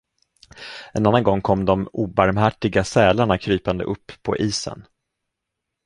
[0.93, 4.85] En annan gång kom de obarmhärtiga sälarna krypande upp på isen.